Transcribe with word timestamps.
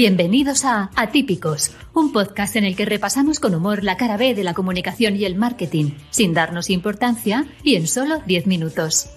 Bienvenidos 0.00 0.64
a 0.64 0.90
Atípicos, 0.96 1.72
un 1.92 2.10
podcast 2.10 2.56
en 2.56 2.64
el 2.64 2.74
que 2.74 2.86
repasamos 2.86 3.38
con 3.38 3.54
humor 3.54 3.84
la 3.84 3.98
cara 3.98 4.16
B 4.16 4.34
de 4.34 4.44
la 4.44 4.54
comunicación 4.54 5.14
y 5.14 5.26
el 5.26 5.34
marketing, 5.34 5.90
sin 6.08 6.32
darnos 6.32 6.70
importancia 6.70 7.44
y 7.62 7.74
en 7.74 7.86
solo 7.86 8.22
10 8.24 8.46
minutos. 8.46 9.10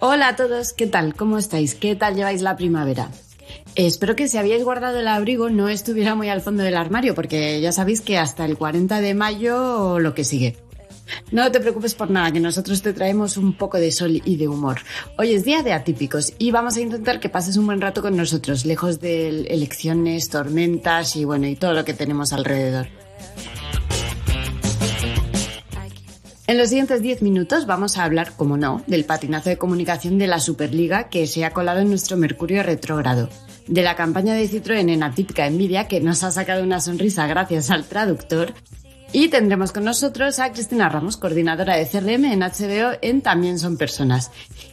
Hola 0.00 0.26
a 0.26 0.34
todos, 0.34 0.72
¿qué 0.72 0.88
tal? 0.88 1.14
¿Cómo 1.14 1.38
estáis? 1.38 1.76
¿Qué 1.76 1.94
tal 1.94 2.16
lleváis 2.16 2.42
la 2.42 2.56
primavera? 2.56 3.08
Espero 3.76 4.16
que 4.16 4.26
si 4.26 4.36
habíais 4.36 4.64
guardado 4.64 4.98
el 4.98 5.06
abrigo 5.06 5.48
no 5.48 5.68
estuviera 5.68 6.16
muy 6.16 6.28
al 6.28 6.40
fondo 6.40 6.64
del 6.64 6.76
armario, 6.76 7.14
porque 7.14 7.60
ya 7.60 7.70
sabéis 7.70 8.00
que 8.00 8.18
hasta 8.18 8.44
el 8.44 8.58
40 8.58 9.00
de 9.00 9.14
mayo 9.14 10.00
lo 10.00 10.12
que 10.12 10.24
sigue. 10.24 10.65
No 11.30 11.50
te 11.50 11.60
preocupes 11.60 11.94
por 11.94 12.10
nada, 12.10 12.32
que 12.32 12.40
nosotros 12.40 12.82
te 12.82 12.92
traemos 12.92 13.36
un 13.36 13.52
poco 13.56 13.78
de 13.78 13.92
sol 13.92 14.22
y 14.24 14.36
de 14.36 14.48
humor. 14.48 14.80
Hoy 15.18 15.34
es 15.34 15.44
día 15.44 15.62
de 15.62 15.72
atípicos 15.72 16.32
y 16.38 16.50
vamos 16.50 16.76
a 16.76 16.80
intentar 16.80 17.20
que 17.20 17.28
pases 17.28 17.56
un 17.56 17.66
buen 17.66 17.80
rato 17.80 18.02
con 18.02 18.16
nosotros, 18.16 18.64
lejos 18.64 19.00
de 19.00 19.28
elecciones, 19.46 20.28
tormentas 20.28 21.16
y 21.16 21.24
bueno, 21.24 21.46
y 21.46 21.56
todo 21.56 21.72
lo 21.72 21.84
que 21.84 21.94
tenemos 21.94 22.32
alrededor. 22.32 22.88
En 26.48 26.58
los 26.58 26.68
siguientes 26.68 27.02
10 27.02 27.22
minutos 27.22 27.66
vamos 27.66 27.98
a 27.98 28.04
hablar, 28.04 28.32
como 28.36 28.56
no, 28.56 28.84
del 28.86 29.04
patinazo 29.04 29.50
de 29.50 29.58
comunicación 29.58 30.16
de 30.16 30.28
la 30.28 30.38
Superliga 30.38 31.08
que 31.08 31.26
se 31.26 31.44
ha 31.44 31.50
colado 31.50 31.80
en 31.80 31.88
nuestro 31.88 32.16
Mercurio 32.16 32.62
retrógrado, 32.62 33.28
de 33.66 33.82
la 33.82 33.96
campaña 33.96 34.32
de 34.34 34.48
Citroën 34.48 34.88
en 34.88 35.02
Atípica 35.02 35.44
Envidia 35.44 35.88
que 35.88 36.00
nos 36.00 36.22
ha 36.22 36.30
sacado 36.30 36.62
una 36.62 36.80
sonrisa 36.80 37.26
gracias 37.26 37.72
al 37.72 37.84
traductor 37.84 38.54
y 39.12 39.28
tendremos 39.28 39.72
con 39.72 39.84
nosotros 39.84 40.38
a 40.38 40.52
Cristina 40.52 40.88
Ramos, 40.88 41.16
coordinadora 41.16 41.76
de 41.76 41.86
CRM 41.86 42.24
en 42.24 42.40
HBO 42.40 42.98
en 43.00 43.22
También 43.22 43.58
son 43.58 43.76
personas. 43.76 44.30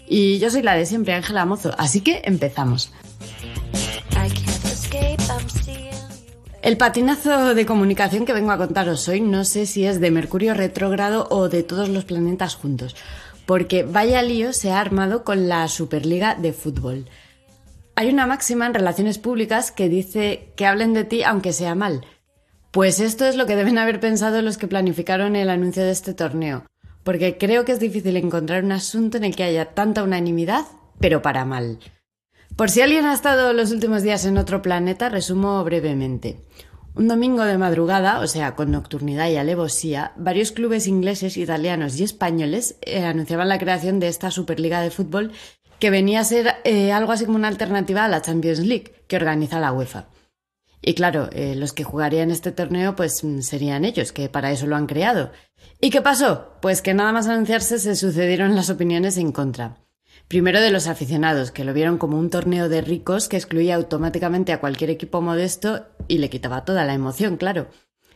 Y 0.07 0.39
yo 0.39 0.49
soy 0.49 0.61
la 0.61 0.75
de 0.75 0.85
siempre, 0.85 1.13
Ángela 1.13 1.45
Mozo, 1.45 1.73
así 1.77 2.01
que 2.01 2.21
empezamos. 2.25 2.91
El 6.61 6.77
patinazo 6.77 7.55
de 7.55 7.65
comunicación 7.65 8.25
que 8.25 8.31
vengo 8.31 8.51
a 8.51 8.57
contaros 8.57 9.07
hoy 9.09 9.19
no 9.19 9.43
sé 9.43 9.65
si 9.65 9.85
es 9.85 9.99
de 9.99 10.11
Mercurio 10.11 10.53
retrógrado 10.53 11.27
o 11.29 11.49
de 11.49 11.61
todos 11.61 11.89
los 11.89 12.05
planetas 12.05 12.55
juntos, 12.55 12.95
porque 13.45 13.83
vaya 13.83 14.21
lío 14.21 14.53
se 14.53 14.71
ha 14.71 14.79
armado 14.79 15.25
con 15.25 15.49
la 15.49 15.67
Superliga 15.67 16.35
de 16.35 16.53
Fútbol. 16.53 17.09
Hay 17.95 18.09
una 18.09 18.27
máxima 18.27 18.65
en 18.65 18.73
relaciones 18.73 19.17
públicas 19.17 19.71
que 19.71 19.89
dice 19.89 20.53
que 20.55 20.65
hablen 20.65 20.93
de 20.93 21.03
ti 21.03 21.23
aunque 21.23 21.51
sea 21.51 21.75
mal, 21.75 22.05
pues 22.73 22.99
esto 22.99 23.25
es 23.25 23.35
lo 23.35 23.45
que 23.45 23.55
deben 23.55 23.77
haber 23.77 23.99
pensado 23.99 24.41
los 24.41 24.57
que 24.57 24.67
planificaron 24.67 25.35
el 25.35 25.51
anuncio 25.51 25.83
de 25.83 25.91
este 25.91 26.15
torneo, 26.15 26.65
porque 27.03 27.37
creo 27.37 27.65
que 27.65 27.71
es 27.71 27.79
difícil 27.79 28.17
encontrar 28.17 28.63
un 28.63 28.71
asunto 28.71 29.17
en 29.17 29.25
el 29.25 29.35
que 29.35 29.43
haya 29.43 29.75
tanta 29.75 30.01
unanimidad, 30.01 30.65
pero 30.99 31.21
para 31.21 31.45
mal. 31.45 31.77
Por 32.55 32.71
si 32.71 32.81
alguien 32.81 33.05
ha 33.05 33.13
estado 33.13 33.53
los 33.53 33.71
últimos 33.71 34.01
días 34.01 34.25
en 34.25 34.39
otro 34.39 34.63
planeta, 34.63 35.09
resumo 35.09 35.63
brevemente. 35.63 36.47
Un 36.95 37.07
domingo 37.07 37.43
de 37.43 37.59
madrugada, 37.59 38.19
o 38.21 38.25
sea, 38.25 38.55
con 38.55 38.71
nocturnidad 38.71 39.29
y 39.29 39.37
alevosía, 39.37 40.13
varios 40.17 40.51
clubes 40.51 40.87
ingleses, 40.87 41.37
italianos 41.37 41.99
y 41.99 42.03
españoles 42.03 42.77
eh, 42.81 43.05
anunciaban 43.05 43.49
la 43.49 43.59
creación 43.59 43.99
de 43.99 44.07
esta 44.07 44.31
Superliga 44.31 44.81
de 44.81 44.89
Fútbol 44.89 45.31
que 45.77 45.91
venía 45.91 46.21
a 46.21 46.23
ser 46.23 46.55
eh, 46.63 46.91
algo 46.91 47.11
así 47.11 47.25
como 47.25 47.37
una 47.37 47.49
alternativa 47.49 48.03
a 48.03 48.09
la 48.09 48.23
Champions 48.23 48.59
League 48.61 49.05
que 49.07 49.15
organiza 49.15 49.59
la 49.59 49.73
UEFA. 49.73 50.07
Y 50.85 50.95
claro, 50.95 51.29
eh, 51.31 51.55
los 51.55 51.71
que 51.71 51.85
jugarían 51.85 52.29
este 52.29 52.51
torneo 52.51 52.95
pues 52.95 53.23
mm, 53.23 53.39
serían 53.39 53.85
ellos, 53.85 54.11
que 54.11 54.27
para 54.27 54.51
eso 54.51 54.67
lo 54.67 54.75
han 54.75 54.85
creado. 54.85 55.31
¿Y 55.79 55.89
qué 55.91 56.01
pasó? 56.01 56.57
Pues 56.61 56.81
que 56.81 56.93
nada 56.93 57.13
más 57.13 57.27
anunciarse 57.27 57.79
se 57.79 57.95
sucedieron 57.95 58.53
las 58.53 58.69
opiniones 58.69 59.17
en 59.17 59.31
contra. 59.31 59.77
Primero 60.27 60.59
de 60.59 60.71
los 60.71 60.87
aficionados, 60.87 61.51
que 61.51 61.63
lo 61.63 61.73
vieron 61.73 61.97
como 61.97 62.19
un 62.19 62.29
torneo 62.29 62.67
de 62.67 62.81
ricos 62.81 63.29
que 63.29 63.37
excluía 63.37 63.75
automáticamente 63.75 64.51
a 64.51 64.59
cualquier 64.59 64.89
equipo 64.89 65.21
modesto 65.21 65.85
y 66.09 66.17
le 66.17 66.29
quitaba 66.29 66.65
toda 66.65 66.83
la 66.83 66.93
emoción, 66.93 67.37
claro. 67.37 67.69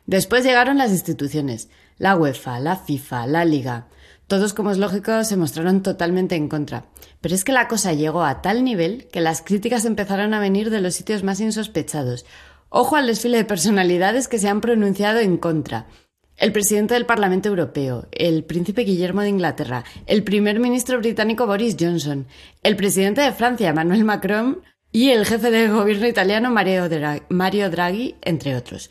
Después 0.05 0.43
llegaron 0.43 0.77
las 0.77 0.91
instituciones, 0.91 1.69
la 1.97 2.17
UEFA, 2.17 2.59
la 2.59 2.75
FIFA, 2.75 3.27
la 3.27 3.45
Liga. 3.45 3.87
Todos, 4.27 4.53
como 4.53 4.71
es 4.71 4.77
lógico, 4.77 5.23
se 5.23 5.37
mostraron 5.37 5.83
totalmente 5.83 6.35
en 6.35 6.49
contra. 6.49 6.85
Pero 7.21 7.33
es 7.33 7.45
que 7.45 7.53
la 7.53 7.69
cosa 7.69 7.93
llegó 7.93 8.23
a 8.23 8.41
tal 8.41 8.63
nivel 8.65 9.07
que 9.07 9.21
las 9.21 9.41
críticas 9.41 9.85
empezaron 9.85 10.33
a 10.33 10.39
venir 10.39 10.69
de 10.69 10.81
los 10.81 10.95
sitios 10.95 11.23
más 11.23 11.39
insospechados, 11.39 12.25
Ojo 12.69 12.95
al 12.95 13.07
desfile 13.07 13.37
de 13.37 13.45
personalidades 13.45 14.27
que 14.27 14.39
se 14.39 14.49
han 14.49 14.61
pronunciado 14.61 15.19
en 15.19 15.37
contra. 15.37 15.87
El 16.35 16.51
presidente 16.51 16.93
del 16.93 17.05
Parlamento 17.05 17.49
Europeo, 17.49 18.07
el 18.11 18.43
príncipe 18.43 18.83
Guillermo 18.83 19.21
de 19.21 19.29
Inglaterra, 19.29 19.83
el 20.05 20.23
primer 20.23 20.59
ministro 20.59 20.99
británico 20.99 21.47
Boris 21.47 21.75
Johnson, 21.79 22.27
el 22.61 22.75
presidente 22.75 23.21
de 23.21 23.31
Francia, 23.31 23.69
Emmanuel 23.69 24.03
Macron, 24.03 24.61
y 24.91 25.09
el 25.09 25.25
jefe 25.25 25.51
de 25.51 25.67
gobierno 25.67 26.07
italiano 26.07 26.49
Mario 26.49 27.69
Draghi, 27.69 28.15
entre 28.21 28.55
otros. 28.55 28.89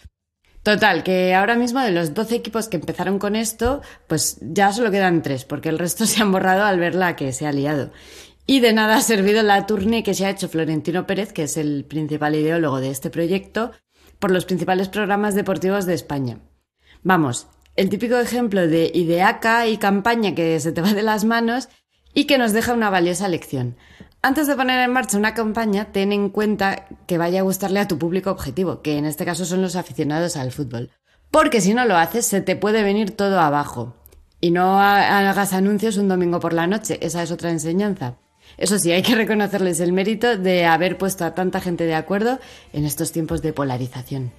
Total, 0.62 1.04
que 1.04 1.32
ahora 1.32 1.54
mismo 1.54 1.81
de 1.81 1.93
los 1.93 2.12
12 2.12 2.34
equipos 2.34 2.69
que 2.69 2.76
empezaron 2.76 3.20
con 3.20 3.37
esto, 3.37 3.82
pues 4.08 4.38
ya 4.41 4.72
solo 4.72 4.91
quedan 4.91 5.22
tres, 5.22 5.44
porque 5.44 5.69
el 5.69 5.78
resto 5.78 6.06
se 6.06 6.22
han 6.22 6.32
borrado 6.32 6.64
al 6.64 6.81
ver 6.81 6.97
la 6.97 7.14
que 7.14 7.32
se 7.32 7.47
ha 7.47 7.53
liado. 7.53 7.93
Y 8.47 8.61
de 8.61 8.73
nada 8.73 8.97
ha 8.97 9.01
servido 9.01 9.43
la 9.43 9.67
tournée 9.67 10.05
que 10.05 10.15
se 10.15 10.25
ha 10.25 10.31
hecho 10.31 10.49
Florentino 10.49 11.05
Pérez, 11.07 11.33
que 11.33 11.43
es 11.45 11.57
el 11.57 11.84
principal 11.84 12.37
ideólogo 12.37 12.81
de 12.81 12.91
este 12.91 13.11
proyecto, 13.11 13.73
por 14.21 14.31
los 14.31 14.45
principales 14.45 14.89
programas 14.89 15.34
deportivos 15.34 15.84
de 15.84 15.95
España. 15.95 16.39
Vamos, 17.03 17.49
el 17.75 17.89
típico 17.89 18.17
ejemplo 18.19 18.69
de 18.69 18.91
ideaca 18.95 19.67
y 19.67 19.79
campaña 19.79 20.35
que 20.35 20.61
se 20.61 20.71
te 20.71 20.81
va 20.81 20.93
de 20.93 21.03
las 21.03 21.25
manos 21.25 21.69
y 22.15 22.25
que 22.27 22.39
nos 22.39 22.53
deja 22.53 22.73
una 22.73 22.89
valiosa 22.89 23.27
lección. 23.29 23.77
Antes 24.23 24.47
de 24.47 24.55
poner 24.56 24.81
en 24.81 24.93
marcha 24.93 25.19
una 25.19 25.35
campaña, 25.35 25.93
ten 25.93 26.12
en 26.12 26.31
cuenta 26.31 26.87
que 27.06 27.19
vaya 27.19 27.41
a 27.41 27.45
gustarle 27.45 27.81
a 27.81 27.89
tu 27.89 27.99
público 27.99 28.31
objetivo, 28.31 28.81
que 28.81 28.97
en 28.97 29.06
este 29.06 29.25
caso 29.25 29.45
son 29.45 29.61
los 29.61 29.77
aficionados 29.77 30.37
al 30.37 30.53
fútbol. 30.53 30.91
Porque 31.31 31.61
si 31.61 31.75
no 31.75 31.85
lo 31.85 31.97
haces, 31.97 32.27
se 32.27 32.41
te 32.41 32.56
puede 32.56 32.83
venir 32.83 33.11
todo 33.11 33.41
abajo. 33.41 33.97
Y 34.41 34.53
no 34.53 34.81
hagas 34.81 35.53
anuncios 35.53 35.97
un 35.97 36.09
domingo 36.09 36.41
por 36.41 36.53
la 36.53 36.67
noche, 36.67 36.99
esa 37.03 37.23
es 37.23 37.31
otra 37.31 37.51
enseñanza. 37.51 38.19
Eso 38.57 38.79
sí, 38.79 38.93
hay 38.93 39.03
que 39.03 39.15
reconocerles 39.15 39.81
el 39.81 39.93
mérito 39.93 40.37
de 40.37 40.65
haber 40.65 40.99
puesto 40.99 41.25
a 41.25 41.34
tanta 41.34 41.61
gente 41.61 41.84
de 41.84 41.95
acuerdo 41.95 42.39
en 42.73 42.84
estos 42.84 43.12
tiempos 43.12 43.43
de 43.43 43.53
polarización. 43.53 44.33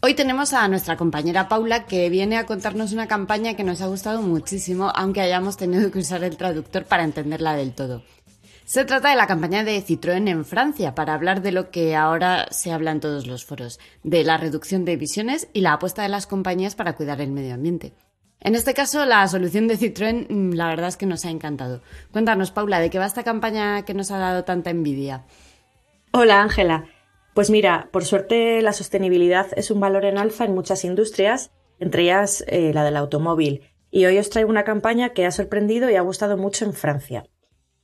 Hoy 0.00 0.14
tenemos 0.14 0.52
a 0.52 0.68
nuestra 0.68 0.96
compañera 0.96 1.48
Paula 1.48 1.86
que 1.86 2.08
viene 2.10 2.36
a 2.36 2.46
contarnos 2.46 2.92
una 2.92 3.08
campaña 3.08 3.54
que 3.54 3.64
nos 3.64 3.80
ha 3.80 3.86
gustado 3.86 4.22
muchísimo, 4.22 4.92
aunque 4.94 5.20
hayamos 5.20 5.56
tenido 5.56 5.90
que 5.90 5.98
usar 5.98 6.22
el 6.22 6.36
traductor 6.36 6.84
para 6.84 7.04
entenderla 7.04 7.56
del 7.56 7.72
todo. 7.72 8.02
Se 8.66 8.84
trata 8.84 9.10
de 9.10 9.16
la 9.16 9.28
campaña 9.28 9.62
de 9.62 9.80
Citroën 9.80 10.28
en 10.28 10.44
Francia 10.44 10.96
para 10.96 11.14
hablar 11.14 11.40
de 11.40 11.52
lo 11.52 11.70
que 11.70 11.94
ahora 11.94 12.48
se 12.50 12.72
habla 12.72 12.90
en 12.90 12.98
todos 12.98 13.28
los 13.28 13.44
foros, 13.44 13.78
de 14.02 14.24
la 14.24 14.38
reducción 14.38 14.84
de 14.84 14.94
emisiones 14.94 15.48
y 15.52 15.60
la 15.60 15.74
apuesta 15.74 16.02
de 16.02 16.08
las 16.08 16.26
compañías 16.26 16.74
para 16.74 16.96
cuidar 16.96 17.20
el 17.20 17.30
medio 17.30 17.54
ambiente. 17.54 17.92
En 18.40 18.56
este 18.56 18.74
caso, 18.74 19.06
la 19.06 19.28
solución 19.28 19.68
de 19.68 19.78
Citroën, 19.78 20.26
mm, 20.28 20.54
la 20.54 20.66
verdad 20.66 20.88
es 20.88 20.96
que 20.96 21.06
nos 21.06 21.24
ha 21.24 21.30
encantado. 21.30 21.80
Cuéntanos, 22.10 22.50
Paula, 22.50 22.80
¿de 22.80 22.90
qué 22.90 22.98
va 22.98 23.06
esta 23.06 23.22
campaña 23.22 23.84
que 23.84 23.94
nos 23.94 24.10
ha 24.10 24.18
dado 24.18 24.42
tanta 24.42 24.70
envidia? 24.70 25.26
Hola, 26.10 26.42
Ángela. 26.42 26.86
Pues 27.34 27.50
mira, 27.50 27.88
por 27.92 28.04
suerte 28.04 28.62
la 28.62 28.72
sostenibilidad 28.72 29.46
es 29.54 29.70
un 29.70 29.78
valor 29.78 30.04
en 30.04 30.18
alfa 30.18 30.44
en 30.44 30.56
muchas 30.56 30.84
industrias, 30.84 31.52
entre 31.78 32.02
ellas 32.02 32.44
eh, 32.48 32.72
la 32.74 32.82
del 32.82 32.96
automóvil. 32.96 33.62
Y 33.92 34.06
hoy 34.06 34.18
os 34.18 34.28
traigo 34.28 34.50
una 34.50 34.64
campaña 34.64 35.10
que 35.10 35.24
ha 35.24 35.30
sorprendido 35.30 35.88
y 35.88 35.94
ha 35.94 36.00
gustado 36.00 36.36
mucho 36.36 36.64
en 36.64 36.72
Francia. 36.72 37.26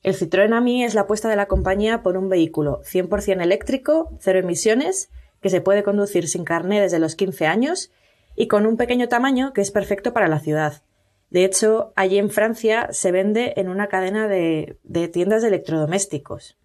El 0.02 0.16
Citroën 0.16 0.52
AMI 0.52 0.82
es 0.82 0.94
la 0.94 1.02
apuesta 1.02 1.28
de 1.28 1.36
la 1.36 1.46
compañía 1.46 2.02
por 2.02 2.16
un 2.16 2.28
vehículo 2.28 2.82
100% 2.82 3.40
eléctrico, 3.40 4.10
cero 4.18 4.40
emisiones, 4.40 5.10
que 5.40 5.48
se 5.48 5.60
puede 5.60 5.84
conducir 5.84 6.28
sin 6.28 6.44
carné 6.44 6.80
desde 6.80 6.98
los 6.98 7.14
15 7.14 7.46
años 7.46 7.92
y 8.34 8.48
con 8.48 8.66
un 8.66 8.76
pequeño 8.76 9.08
tamaño 9.08 9.52
que 9.52 9.60
es 9.60 9.70
perfecto 9.70 10.12
para 10.12 10.28
la 10.28 10.40
ciudad. 10.40 10.82
De 11.30 11.44
hecho, 11.44 11.92
allí 11.94 12.18
en 12.18 12.30
Francia 12.30 12.88
se 12.90 13.12
vende 13.12 13.54
en 13.56 13.68
una 13.68 13.86
cadena 13.88 14.26
de, 14.26 14.76
de 14.82 15.08
tiendas 15.08 15.42
de 15.42 15.48
electrodomésticos. 15.48 16.58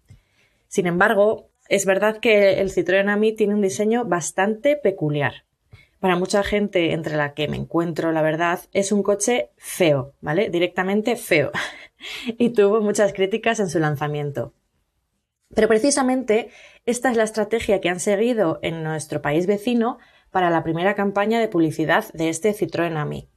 Sin 0.66 0.86
embargo, 0.86 1.48
es 1.68 1.86
verdad 1.86 2.18
que 2.18 2.60
el 2.60 2.72
Citroën 2.72 3.08
AMI 3.08 3.34
tiene 3.34 3.54
un 3.54 3.62
diseño 3.62 4.04
bastante 4.04 4.76
peculiar. 4.76 5.44
Para 6.00 6.16
mucha 6.16 6.42
gente, 6.44 6.92
entre 6.92 7.16
la 7.16 7.34
que 7.34 7.48
me 7.48 7.56
encuentro, 7.56 8.12
la 8.12 8.22
verdad, 8.22 8.60
es 8.72 8.92
un 8.92 9.02
coche 9.02 9.50
feo, 9.56 10.14
¿vale? 10.20 10.48
Directamente 10.48 11.16
feo. 11.16 11.50
y 12.38 12.50
tuvo 12.50 12.80
muchas 12.80 13.12
críticas 13.12 13.58
en 13.60 13.68
su 13.68 13.78
lanzamiento. 13.80 14.52
Pero 15.54 15.66
precisamente 15.66 16.50
esta 16.86 17.10
es 17.10 17.16
la 17.16 17.24
estrategia 17.24 17.80
que 17.80 17.88
han 17.88 18.00
seguido 18.00 18.58
en 18.62 18.82
nuestro 18.84 19.22
país 19.22 19.46
vecino 19.46 19.98
para 20.30 20.50
la 20.50 20.62
primera 20.62 20.94
campaña 20.94 21.40
de 21.40 21.48
publicidad 21.48 22.04
de 22.12 22.28
este 22.28 22.52
Citroën 22.54 22.96
AMI. 22.96 23.28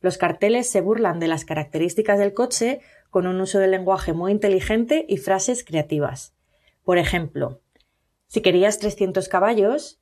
Los 0.00 0.18
carteles 0.18 0.68
se 0.68 0.80
burlan 0.80 1.20
de 1.20 1.28
las 1.28 1.44
características 1.44 2.18
del 2.18 2.34
coche 2.34 2.80
con 3.10 3.26
un 3.26 3.40
uso 3.40 3.58
del 3.58 3.70
lenguaje 3.70 4.12
muy 4.12 4.32
inteligente 4.32 5.04
y 5.08 5.18
frases 5.18 5.64
creativas. 5.64 6.34
Por 6.84 6.98
ejemplo, 6.98 7.60
si 8.26 8.40
querías 8.40 8.78
300 8.78 9.28
caballos, 9.28 10.00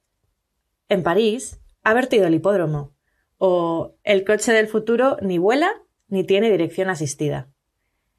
en 0.88 1.02
París, 1.02 1.60
ha 1.82 1.94
vertido 1.94 2.26
el 2.26 2.34
hipódromo. 2.34 2.94
O 3.38 3.94
el 4.02 4.24
coche 4.24 4.52
del 4.52 4.66
futuro 4.66 5.16
ni 5.22 5.38
vuela 5.38 5.70
ni 6.08 6.24
tiene 6.24 6.50
dirección 6.50 6.90
asistida. 6.90 7.48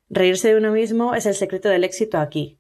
Reírse 0.09 0.47
de 0.47 0.57
uno 0.57 0.71
mismo 0.71 1.13
es 1.13 1.25
el 1.25 1.35
secreto 1.35 1.69
del 1.69 1.83
éxito 1.83 2.17
aquí. 2.17 2.59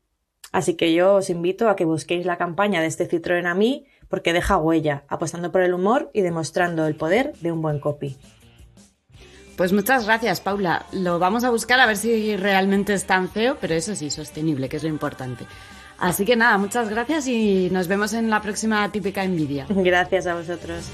Así 0.51 0.75
que 0.75 0.93
yo 0.93 1.15
os 1.15 1.29
invito 1.29 1.69
a 1.69 1.75
que 1.75 1.85
busquéis 1.85 2.25
la 2.25 2.37
campaña 2.37 2.81
de 2.81 2.87
este 2.87 3.07
Citroën 3.07 3.45
a 3.45 3.53
mí 3.53 3.85
porque 4.07 4.33
deja 4.33 4.57
huella, 4.57 5.03
apostando 5.07 5.51
por 5.51 5.61
el 5.61 5.73
humor 5.73 6.09
y 6.13 6.21
demostrando 6.21 6.87
el 6.87 6.95
poder 6.95 7.33
de 7.37 7.51
un 7.51 7.61
buen 7.61 7.79
copy. 7.79 8.17
Pues 9.59 9.73
muchas 9.73 10.05
gracias, 10.05 10.39
Paula. 10.39 10.85
Lo 10.93 11.19
vamos 11.19 11.43
a 11.43 11.49
buscar 11.49 11.81
a 11.81 11.85
ver 11.85 11.97
si 11.97 12.37
realmente 12.37 12.93
es 12.93 13.03
tan 13.03 13.27
feo, 13.27 13.57
pero 13.59 13.73
eso 13.73 13.93
sí, 13.93 14.09
sostenible, 14.09 14.69
que 14.69 14.77
es 14.77 14.83
lo 14.83 14.87
importante. 14.87 15.45
Así 15.97 16.23
que 16.23 16.37
nada, 16.37 16.57
muchas 16.57 16.87
gracias 16.87 17.27
y 17.27 17.67
nos 17.69 17.89
vemos 17.89 18.13
en 18.13 18.29
la 18.29 18.41
próxima 18.41 18.89
típica 18.89 19.21
envidia. 19.21 19.65
Gracias 19.69 20.27
a 20.27 20.35
vosotros. 20.35 20.85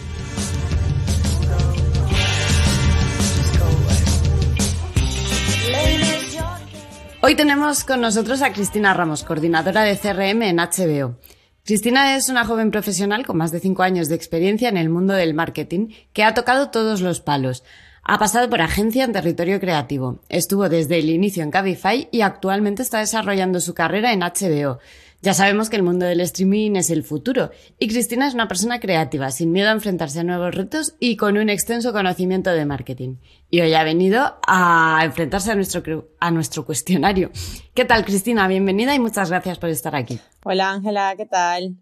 Hoy 7.21 7.35
tenemos 7.35 7.83
con 7.83 8.01
nosotros 8.01 8.41
a 8.41 8.51
Cristina 8.51 8.95
Ramos, 8.95 9.23
coordinadora 9.23 9.83
de 9.83 9.95
CRM 9.95 10.41
en 10.41 10.57
HBO. 10.57 11.19
Cristina 11.63 12.15
es 12.15 12.29
una 12.29 12.45
joven 12.45 12.71
profesional 12.71 13.27
con 13.27 13.37
más 13.37 13.51
de 13.51 13.59
cinco 13.59 13.83
años 13.83 14.09
de 14.09 14.15
experiencia 14.15 14.69
en 14.69 14.77
el 14.77 14.89
mundo 14.89 15.13
del 15.13 15.35
marketing 15.35 15.89
que 16.13 16.23
ha 16.23 16.33
tocado 16.33 16.71
todos 16.71 17.01
los 17.01 17.21
palos. 17.21 17.63
Ha 18.07 18.19
pasado 18.19 18.47
por 18.51 18.61
agencia 18.61 19.03
en 19.03 19.13
territorio 19.13 19.59
creativo. 19.59 20.19
Estuvo 20.29 20.69
desde 20.69 20.99
el 20.99 21.09
inicio 21.09 21.41
en 21.41 21.49
Cabify 21.49 22.07
y 22.11 22.21
actualmente 22.21 22.83
está 22.83 22.99
desarrollando 22.99 23.59
su 23.59 23.73
carrera 23.73 24.13
en 24.13 24.19
HBO. 24.19 24.77
Ya 25.23 25.33
sabemos 25.33 25.71
que 25.71 25.77
el 25.77 25.81
mundo 25.81 26.05
del 26.05 26.21
streaming 26.21 26.75
es 26.75 26.91
el 26.91 27.01
futuro 27.01 27.49
y 27.79 27.87
Cristina 27.87 28.27
es 28.27 28.35
una 28.35 28.47
persona 28.47 28.79
creativa, 28.79 29.31
sin 29.31 29.51
miedo 29.51 29.69
a 29.69 29.71
enfrentarse 29.71 30.19
a 30.19 30.23
nuevos 30.23 30.53
retos 30.53 30.93
y 30.99 31.17
con 31.17 31.35
un 31.35 31.49
extenso 31.49 31.93
conocimiento 31.93 32.51
de 32.51 32.63
marketing. 32.65 33.15
Y 33.49 33.61
hoy 33.61 33.73
ha 33.73 33.83
venido 33.83 34.37
a 34.45 35.01
enfrentarse 35.03 35.51
a 35.51 35.55
nuestro, 35.55 36.09
a 36.19 36.29
nuestro 36.29 36.63
cuestionario. 36.63 37.31
¿Qué 37.73 37.85
tal, 37.85 38.05
Cristina? 38.05 38.47
Bienvenida 38.47 38.93
y 38.93 38.99
muchas 38.99 39.31
gracias 39.31 39.57
por 39.57 39.71
estar 39.71 39.95
aquí. 39.95 40.19
Hola, 40.43 40.73
Ángela, 40.73 41.15
¿qué 41.17 41.25
tal? 41.25 41.77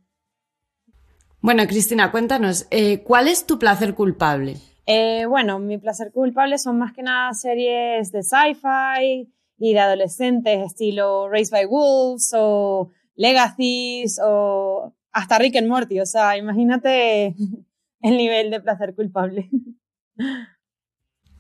Bueno, 1.42 1.68
Cristina, 1.68 2.12
cuéntanos, 2.12 2.68
eh, 2.72 3.04
¿cuál 3.04 3.28
es 3.28 3.46
tu 3.46 3.60
placer 3.60 3.94
culpable? 3.94 4.56
Eh, 4.86 5.26
bueno, 5.28 5.60
mi 5.60 5.78
placer 5.78 6.12
culpable 6.12 6.58
son 6.58 6.78
más 6.78 6.94
que 6.94 7.04
nada 7.04 7.34
series 7.34 8.12
de 8.12 8.22
sci-fi 8.22 9.32
y 9.58 9.74
de 9.74 9.80
adolescentes, 9.80 10.66
estilo 10.66 11.30
Race 11.30 11.50
by 11.52 11.66
Wolves 11.66 12.34
o 12.36 12.92
Legacies 13.16 14.20
o 14.24 14.94
hasta 15.12 15.38
Rick 15.38 15.56
and 15.56 15.68
Morty. 15.68 16.02
O 16.02 16.06
sea, 16.06 16.38
imagínate 16.38 17.36
el 18.02 18.18
nivel 18.18 18.52
de 18.52 18.60
placer 18.60 18.94
culpable. 18.94 19.50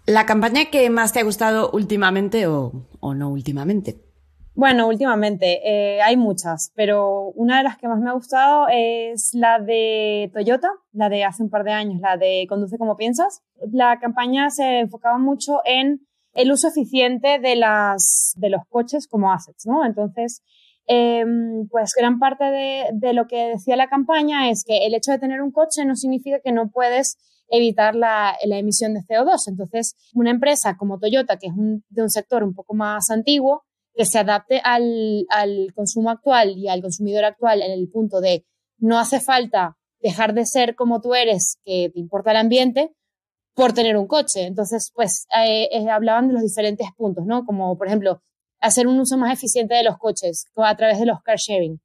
¿La 0.06 0.26
campaña 0.26 0.66
que 0.70 0.90
más 0.90 1.14
te 1.14 1.20
ha 1.20 1.24
gustado 1.24 1.72
últimamente 1.72 2.48
o, 2.48 2.88
o 3.00 3.14
no 3.14 3.30
últimamente? 3.30 4.03
Bueno, 4.56 4.88
últimamente 4.88 5.62
eh, 5.64 6.00
hay 6.04 6.16
muchas, 6.16 6.72
pero 6.76 7.32
una 7.36 7.58
de 7.58 7.64
las 7.64 7.78
que 7.78 7.88
más 7.88 8.00
me 8.00 8.12
ha 8.12 8.14
gustado 8.14 8.68
es 8.72 9.32
la 9.34 9.60
de 9.60 10.30
Toyota, 10.32 10.70
la 10.92 11.10
de 11.10 11.24
hace 11.24 11.42
un 11.42 11.50
par 11.50 11.64
de 11.64 11.72
años, 11.72 12.00
la 12.00 12.18
de 12.18 12.46
Conduce 12.48 12.78
como 12.78 12.96
piensas. 12.96 13.42
La 13.72 14.00
campaña 14.00 14.52
se 14.52 14.82
enfocaba 14.82 15.18
mucho 15.18 15.62
en 15.66 16.06
el 16.34 16.52
uso 16.52 16.68
eficiente 16.68 17.40
de, 17.40 17.56
las, 17.56 18.36
los 18.40 18.62
coches 18.70 19.08
como 19.08 19.32
assets, 19.34 19.66
¿no? 19.66 19.86
Entonces, 19.86 20.44
em, 20.86 21.68
pues 21.70 21.94
gran 21.98 22.20
parte 22.20 22.44
de, 22.46 22.84
de, 22.94 23.14
lo 23.14 23.26
que 23.26 23.50
decía 23.50 23.76
la 23.76 23.88
campaña 23.88 24.52
es 24.52 24.64
que 24.68 24.86
el 24.86 24.94
hecho 24.94 25.12
de 25.12 25.20
tener 25.20 25.42
un 25.42 25.52
coche 25.52 25.84
no 25.84 25.96
significa 25.96 26.40
que 26.44 26.52
no 26.52 26.70
puedes 26.70 27.18
evitar 27.50 27.96
la, 27.96 28.36
la 28.46 28.58
emisión 28.58 28.94
de 28.94 29.02
CO2. 29.02 29.48
Entonces, 29.48 29.96
una 30.14 30.30
empresa 30.30 30.76
como 30.78 31.00
Toyota, 31.00 31.38
que 31.38 31.48
es 31.48 31.54
un, 31.54 31.84
de 31.90 32.04
un 32.04 32.10
sector 32.10 32.44
un 32.44 32.54
poco 32.54 32.76
más 32.76 33.10
antiguo, 33.10 33.64
que 33.94 34.06
se 34.06 34.20
adapte 34.20 34.62
al, 34.64 35.26
al 35.30 35.74
consumo 35.76 36.10
actual 36.10 36.58
y 36.58 36.68
al 36.68 36.82
consumidor 36.82 37.26
actual 37.26 37.62
en 37.62 37.72
el 37.72 37.90
punto 37.90 38.22
de 38.22 38.46
no 38.78 39.00
hace 39.00 39.20
falta 39.20 39.78
dejar 40.02 40.34
de 40.34 40.46
ser 40.46 40.76
como 40.76 41.02
tú 41.02 41.16
eres, 41.16 41.58
que 41.64 41.90
te 41.94 42.00
importa 42.00 42.32
el 42.32 42.38
ambiente, 42.38 42.94
por 43.56 43.74
tener 43.74 43.98
un 43.98 44.08
coche. 44.08 44.46
Entonces, 44.46 44.92
pues 44.94 45.26
eh, 45.36 45.70
eh, 45.72 45.90
hablaban 45.90 46.28
de 46.28 46.34
los 46.34 46.44
diferentes 46.44 46.88
puntos, 46.98 47.26
¿no? 47.26 47.46
Como, 47.46 47.78
por 47.78 47.88
ejemplo, 47.88 48.22
hacer 48.60 48.88
un 48.88 49.00
uso 49.00 49.18
más 49.18 49.34
eficiente 49.34 49.76
de 49.76 49.84
los 49.84 49.98
coches 49.98 50.46
a 50.56 50.76
través 50.76 51.00
de 51.00 51.06
los 51.06 51.22
car 51.24 51.38
sharing. 51.38 51.82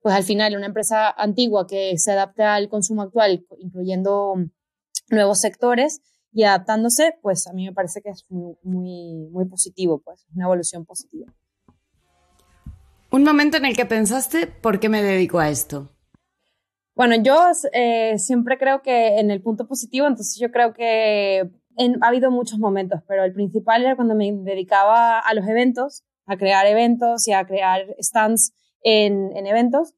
Pues 0.00 0.14
al 0.14 0.24
final, 0.24 0.56
una 0.56 0.66
empresa 0.66 1.10
antigua 1.10 1.66
que 1.66 1.94
se 1.96 2.12
adapte 2.12 2.42
al 2.42 2.68
consumo 2.68 3.02
actual, 3.02 3.46
incluyendo 3.58 4.34
nuevos 5.08 5.38
sectores, 5.40 6.00
y 6.34 6.42
adaptándose, 6.42 7.16
pues 7.22 7.46
a 7.46 7.52
mí 7.52 7.64
me 7.64 7.72
parece 7.72 8.02
que 8.02 8.10
es 8.10 8.26
muy, 8.28 8.56
muy, 8.62 9.28
muy 9.30 9.44
positivo, 9.46 10.02
pues 10.04 10.26
una 10.34 10.46
evolución 10.46 10.84
positiva. 10.84 11.32
Un 13.10 13.22
momento 13.22 13.56
en 13.56 13.64
el 13.64 13.76
que 13.76 13.86
pensaste, 13.86 14.48
¿por 14.48 14.80
qué 14.80 14.88
me 14.88 15.00
dedico 15.00 15.38
a 15.38 15.48
esto? 15.48 15.88
Bueno, 16.96 17.14
yo 17.22 17.36
eh, 17.72 18.18
siempre 18.18 18.58
creo 18.58 18.82
que 18.82 19.20
en 19.20 19.30
el 19.30 19.40
punto 19.42 19.68
positivo, 19.68 20.08
entonces 20.08 20.36
yo 20.40 20.50
creo 20.50 20.74
que 20.74 21.48
ha 22.00 22.06
habido 22.06 22.32
muchos 22.32 22.58
momentos, 22.58 23.00
pero 23.06 23.24
el 23.24 23.32
principal 23.32 23.84
era 23.84 23.94
cuando 23.94 24.16
me 24.16 24.32
dedicaba 24.32 25.20
a 25.20 25.34
los 25.34 25.46
eventos, 25.46 26.02
a 26.26 26.36
crear 26.36 26.66
eventos 26.66 27.26
y 27.28 27.32
a 27.32 27.46
crear 27.46 27.86
stands 28.00 28.52
en, 28.82 29.36
en 29.36 29.46
eventos, 29.46 29.94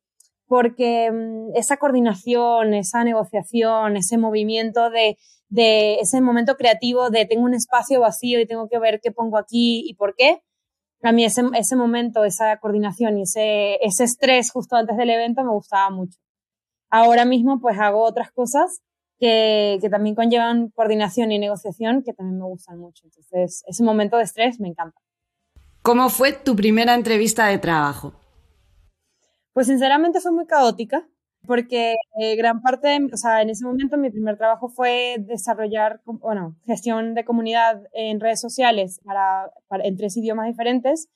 porque 0.47 1.11
mm, 1.11 1.57
esa 1.57 1.77
coordinación, 1.77 2.75
esa 2.75 3.05
negociación, 3.05 3.97
ese 3.97 4.19
movimiento 4.19 4.91
de 4.91 5.17
de 5.49 5.97
ese 5.97 6.21
momento 6.21 6.57
creativo 6.57 7.11
de 7.11 7.27
tengo 7.27 7.45
un 7.45 7.55
espacio 7.55 8.01
vacío 8.01 8.41
y 8.41 8.47
tengo 8.47 8.69
que 8.69 8.79
ver 8.79 9.01
qué 9.03 9.13
pongo 9.13 9.39
aquí 9.39 9.85
y 9.87 9.95
por 9.95 10.15
qué. 10.17 10.43
A 11.03 11.13
mí 11.13 11.25
ese, 11.25 11.43
ese 11.55 11.77
momento, 11.77 12.25
esa 12.25 12.57
coordinación 12.59 13.19
y 13.19 13.23
ese, 13.23 13.77
ese 13.85 14.05
estrés 14.05 14.51
justo 14.51 14.77
antes 14.77 14.97
del 14.97 15.11
evento 15.11 15.45
me 15.45 15.51
gustaba 15.51 15.91
mucho. 15.91 16.19
Ahora 16.91 17.25
mismo 17.25 17.61
pues 17.61 17.79
hago 17.79 18.03
otras 18.03 18.33
cosas 18.33 18.81
que, 19.19 19.79
que 19.81 19.89
también 19.89 20.15
conllevan 20.15 20.71
coordinación 20.71 21.33
y 21.33 21.39
negociación 21.39 22.03
que 22.03 22.13
también 22.13 22.39
me 22.39 22.47
gustan 22.47 22.79
mucho. 22.79 23.05
Entonces, 23.05 23.63
ese 23.67 23.85
momento 23.85 24.17
de 24.17 24.25
estrés 24.25 24.59
me 24.59 24.69
encanta. 24.69 25.01
¿Cómo 25.83 26.09
fue 26.09 26.33
tu 26.33 26.57
primera 26.57 26.95
entrevista 26.95 27.47
de 27.47 27.59
trabajo? 27.59 28.15
Pues 29.57 29.69
sinceramente 29.69 30.21
fue 30.21 30.33
muy 30.33 30.45
caótica 30.45 31.09
porque 31.47 31.95
eh, 32.21 32.37
gran 32.37 32.61
parte, 32.61 32.99
o 33.11 33.17
sea, 33.17 33.41
en 33.41 33.49
ese 33.49 33.65
momento 33.65 33.97
mi 33.97 34.11
primer 34.11 34.37
trabajo 34.37 34.69
fue 34.69 35.17
desarrollar, 35.19 36.03
bueno, 36.05 36.59
gestión 36.67 37.15
de 37.15 37.25
comunidad 37.25 37.81
en 37.95 38.21
redes 38.21 38.39
sociales 38.39 39.01
para, 39.03 39.51
en 39.83 39.97
tres 39.97 40.15
idiomas 40.19 40.49
diferentes. 40.49 41.09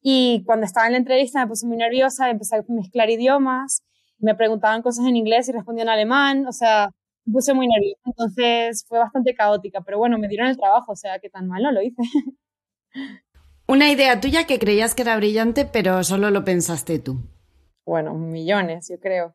Y 0.00 0.44
cuando 0.46 0.66
estaba 0.66 0.86
en 0.86 0.92
la 0.92 0.98
entrevista 0.98 1.40
me 1.40 1.48
puse 1.48 1.66
muy 1.66 1.76
nerviosa, 1.78 2.30
empecé 2.30 2.58
a 2.58 2.64
mezclar 2.68 3.10
idiomas, 3.10 3.82
me 4.20 4.36
preguntaban 4.36 4.82
cosas 4.82 5.04
en 5.06 5.16
inglés 5.16 5.48
y 5.48 5.52
respondía 5.52 5.82
en 5.82 5.88
alemán, 5.88 6.46
o 6.46 6.52
sea, 6.52 6.90
me 7.24 7.32
puse 7.32 7.54
muy 7.54 7.66
nerviosa. 7.66 8.02
Entonces 8.04 8.84
fue 8.86 9.00
bastante 9.00 9.34
caótica, 9.34 9.80
pero 9.80 9.98
bueno, 9.98 10.16
me 10.16 10.28
dieron 10.28 10.46
el 10.46 10.56
trabajo, 10.56 10.92
o 10.92 10.96
sea, 10.96 11.18
que 11.18 11.28
tan 11.28 11.48
mal 11.48 11.64
no 11.64 11.72
lo 11.72 11.82
hice. 11.82 12.02
Una 13.66 13.90
idea 13.90 14.20
tuya 14.20 14.46
que 14.46 14.60
creías 14.60 14.94
que 14.94 15.02
era 15.02 15.16
brillante, 15.16 15.64
pero 15.64 16.04
solo 16.04 16.30
lo 16.30 16.44
pensaste 16.44 17.00
tú. 17.00 17.18
Bueno, 17.84 18.14
millones, 18.14 18.88
yo 18.88 18.98
creo. 19.00 19.34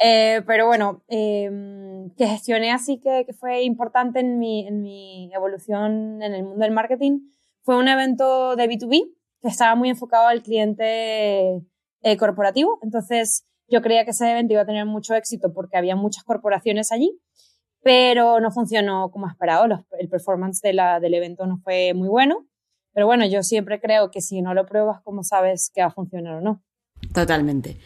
Eh, 0.00 0.42
pero 0.46 0.66
bueno, 0.66 1.02
em, 1.08 2.10
que 2.16 2.26
gestioné 2.26 2.72
así 2.72 3.00
que, 3.00 3.24
que, 3.26 3.32
fue 3.32 3.62
importante 3.62 4.20
en 4.20 4.38
mi, 4.38 4.66
en 4.66 4.82
mi 4.82 5.30
evolución 5.34 6.22
en 6.22 6.34
el 6.34 6.44
mundo 6.44 6.64
del 6.64 6.72
marketing 6.72 7.20
fue 7.64 7.76
un 7.78 7.88
evento 7.88 8.56
de 8.56 8.68
B2B 8.68 9.10
que 9.40 9.48
estaba 9.48 9.74
muy 9.74 9.88
enfocado 9.88 10.26
al 10.26 10.42
cliente 10.42 11.62
eh, 12.02 12.16
corporativo. 12.18 12.78
Entonces, 12.82 13.46
yo 13.68 13.80
creía 13.82 14.04
que 14.04 14.10
ese 14.10 14.30
evento 14.30 14.52
iba 14.52 14.62
a 14.62 14.66
tener 14.66 14.84
mucho 14.86 15.14
éxito 15.14 15.52
porque 15.52 15.76
había 15.78 15.96
muchas 15.96 16.24
corporaciones 16.24 16.92
allí, 16.92 17.18
pero 17.82 18.40
no 18.40 18.50
funcionó 18.50 19.10
como 19.10 19.28
esperado. 19.28 19.86
El 19.98 20.08
performance 20.08 20.60
de 20.60 20.74
la, 20.74 21.00
del 21.00 21.14
evento 21.14 21.46
no 21.46 21.58
fue 21.58 21.94
muy 21.94 22.08
bueno. 22.08 22.46
Pero 22.92 23.06
bueno, 23.06 23.26
yo 23.26 23.42
siempre 23.42 23.80
creo 23.80 24.10
que 24.10 24.20
si 24.20 24.42
no 24.42 24.54
lo 24.54 24.66
pruebas, 24.66 25.00
¿cómo 25.02 25.24
sabes 25.24 25.70
que 25.74 25.80
va 25.80 25.88
a 25.88 25.90
funcionar 25.90 26.36
o 26.36 26.40
no? 26.40 26.62
Totalmente. 27.12 27.76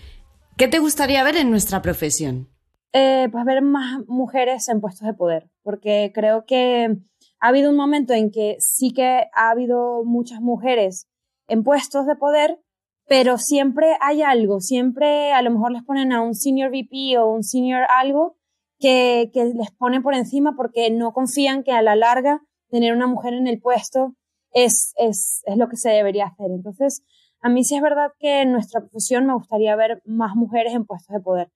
¿Qué 0.57 0.69
te 0.69 0.79
gustaría 0.79 1.23
ver 1.25 1.37
en 1.37 1.51
nuestra 1.51 1.83
profesión? 1.83 2.49
Eh, 2.93 3.29
pues 3.31 3.45
ver 3.45 3.63
más 3.63 4.01
mujeres 4.07 4.69
en 4.69 4.81
puestos 4.81 5.07
de 5.07 5.15
poder, 5.15 5.51
porque 5.63 6.11
creo 6.15 6.47
que 6.47 6.97
ha 7.39 7.49
habido 7.49 7.71
un 7.71 7.77
momento 7.77 8.15
en 8.15 8.31
que 8.31 8.57
sí 8.61 8.93
que 8.93 9.27
ha 9.35 9.51
habido 9.51 10.05
muchas 10.05 10.41
mujeres 10.41 11.07
en 11.49 11.65
puestos 11.65 12.07
de 12.07 12.17
poder, 12.17 12.61
pero 13.07 13.39
siempre 13.39 13.97
hay 14.01 14.23
algo, 14.23 14.61
siempre 14.61 15.33
a 15.33 15.43
lo 15.43 15.51
mejor 15.51 15.73
les 15.73 15.85
ponen 15.85 16.13
a 16.13 16.23
un 16.23 16.35
senior 16.35 16.71
VP 16.71 17.19
o 17.19 17.31
un 17.31 17.43
senior 17.43 17.83
algo 17.89 18.37
que, 18.79 19.31
les 19.35 19.71
pone 19.73 20.01
por 20.01 20.15
encima 20.15 20.55
porque 20.57 20.91
no 20.91 21.13
confían 21.13 21.63
que 21.63 21.73
a 21.73 21.83
la 21.83 21.97
larga 21.97 22.43
tener 22.71 22.95
una 22.95 23.07
mujer 23.07 23.35
en 23.35 23.47
el 23.47 23.61
puesto 23.61 24.15
es, 24.53 24.93
es, 24.97 25.43
es 25.45 25.57
lo 25.57 25.69
que 25.69 25.77
se 25.77 25.91
debería 25.91 26.27
hacer. 26.27 26.51
Entonces, 26.51 27.03
a 27.41 27.49
mí 27.49 27.65
sí 27.65 27.77
es 27.77 27.83
verdad 27.83 28.13
que 28.19 28.43
en 28.43 28.53
nuestra 28.53 28.81
profesión 28.81 29.27
me 29.27 29.35
gustaría 29.35 29.77
ver 29.77 30.03
más 30.05 30.35
mujeres 30.35 30.75
en 30.75 30.85
puestos 30.85 31.15
de 31.15 31.21
poder. 31.21 31.51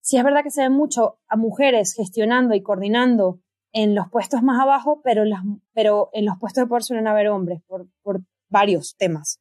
Sí 0.00 0.16
es 0.16 0.24
verdad 0.24 0.42
que 0.42 0.50
se 0.50 0.62
ve 0.62 0.70
mucho 0.70 1.18
a 1.28 1.36
mujeres 1.36 1.94
gestionando 1.94 2.54
y 2.54 2.62
coordinando 2.62 3.40
en 3.72 3.94
los 3.94 4.08
puestos 4.10 4.42
más 4.42 4.60
abajo, 4.60 5.00
pero, 5.04 5.22
en 6.12 6.24
los 6.24 6.38
puestos 6.38 6.64
de 6.64 6.68
poder 6.68 6.82
suelen 6.82 7.06
haber 7.06 7.28
hombres 7.28 7.60
por, 7.66 7.86
por 8.02 8.22
varios 8.48 8.96
temas. 8.96 9.40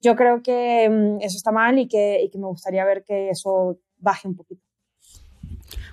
Yo 0.00 0.16
creo 0.16 0.42
que 0.42 0.88
mm, 0.88 1.20
eso 1.20 1.36
está 1.36 1.52
mal 1.52 1.78
y 1.78 1.86
que, 1.86 2.22
y 2.22 2.30
que 2.30 2.38
me 2.38 2.46
gustaría 2.46 2.84
ver 2.84 3.04
que 3.04 3.28
eso 3.28 3.78
baje 3.98 4.26
un 4.26 4.36
poquito. 4.36 4.69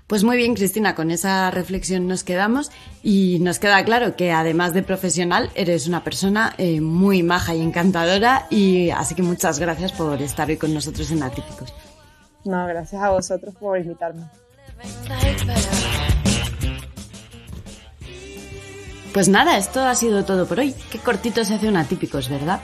Pues 0.07 0.23
muy 0.23 0.37
bien, 0.37 0.55
Cristina, 0.55 0.95
con 0.95 1.11
esa 1.11 1.51
reflexión 1.51 2.07
nos 2.07 2.23
quedamos 2.23 2.71
y 3.03 3.39
nos 3.41 3.59
queda 3.59 3.83
claro 3.83 4.15
que 4.15 4.31
además 4.31 4.73
de 4.73 4.81
profesional, 4.81 5.51
eres 5.53 5.85
una 5.85 6.05
persona 6.05 6.55
eh, 6.57 6.79
muy 6.79 7.23
maja 7.23 7.53
y 7.53 7.61
encantadora 7.61 8.47
y 8.49 8.89
así 8.91 9.15
que 9.15 9.21
muchas 9.21 9.59
gracias 9.59 9.91
por 9.91 10.21
estar 10.21 10.47
hoy 10.47 10.55
con 10.55 10.73
nosotros 10.73 11.11
en 11.11 11.23
Atípicos. 11.23 11.73
No, 12.45 12.65
gracias 12.67 13.03
a 13.03 13.09
vosotros 13.09 13.53
por 13.55 13.77
invitarme. 13.77 14.23
Pues 19.13 19.27
nada, 19.27 19.57
esto 19.57 19.83
ha 19.83 19.93
sido 19.93 20.23
todo 20.23 20.45
por 20.47 20.59
hoy. 20.59 20.73
Qué 20.89 20.99
cortito 20.99 21.43
se 21.43 21.55
hace 21.55 21.67
un 21.67 21.75
Atípicos, 21.75 22.29
¿verdad? 22.29 22.61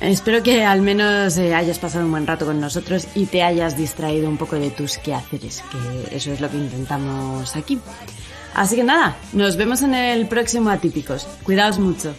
Espero 0.00 0.42
que 0.42 0.62
al 0.62 0.82
menos 0.82 1.38
eh, 1.38 1.54
hayas 1.54 1.78
pasado 1.78 2.04
un 2.04 2.10
buen 2.10 2.26
rato 2.26 2.44
con 2.44 2.60
nosotros 2.60 3.06
y 3.14 3.26
te 3.26 3.42
hayas 3.42 3.78
distraído 3.78 4.28
un 4.28 4.36
poco 4.36 4.56
de 4.56 4.70
tus 4.70 4.98
quehaceres, 4.98 5.64
que 5.72 6.16
eso 6.16 6.32
es 6.32 6.40
lo 6.40 6.50
que 6.50 6.58
intentamos 6.58 7.56
aquí. 7.56 7.78
Así 8.54 8.76
que 8.76 8.84
nada, 8.84 9.16
nos 9.32 9.56
vemos 9.56 9.80
en 9.82 9.94
el 9.94 10.28
próximo 10.28 10.68
Atípicos. 10.68 11.26
Cuidaos 11.44 11.78
mucho. 11.78 12.14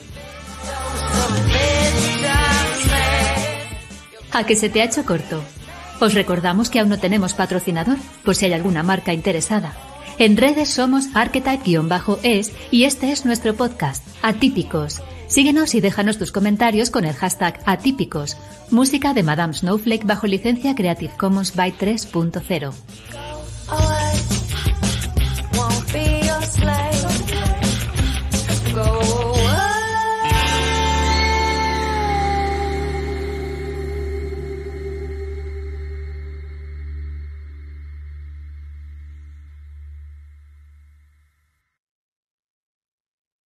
A 4.31 4.43
que 4.43 4.55
se 4.55 4.69
te 4.69 4.81
ha 4.81 4.85
hecho 4.85 5.05
corto. 5.05 5.41
Os 5.99 6.13
recordamos 6.15 6.69
que 6.69 6.79
aún 6.79 6.89
no 6.89 6.99
tenemos 6.99 7.35
patrocinador, 7.35 7.97
por 8.23 8.35
si 8.35 8.45
hay 8.45 8.53
alguna 8.53 8.81
marca 8.81 9.13
interesada. 9.13 9.73
En 10.17 10.35
redes 10.35 10.69
somos 10.69 11.09
archetype-es 11.13 12.51
y 12.71 12.85
este 12.85 13.11
es 13.11 13.25
nuestro 13.25 13.55
podcast, 13.55 14.03
Atípicos 14.23 15.01
Síguenos 15.27 15.75
y 15.75 15.81
déjanos 15.81 16.17
tus 16.17 16.31
comentarios 16.31 16.89
con 16.89 17.03
el 17.03 17.13
hashtag 17.13 17.59
atípicos. 17.65 18.37
Música 18.71 19.13
de 19.13 19.23
Madame 19.23 19.53
Snowflake 19.53 20.05
bajo 20.05 20.25
licencia 20.25 20.73
Creative 20.73 21.13
Commons 21.17 21.53
by 21.53 21.73
3.0. 21.77 22.73